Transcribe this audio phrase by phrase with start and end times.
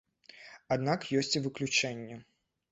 [0.77, 2.21] Аднак ёсць і выключэнні.